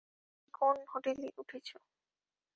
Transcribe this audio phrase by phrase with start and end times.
[0.03, 1.67] তো তুমি কোন হোটেলে উঠেছ?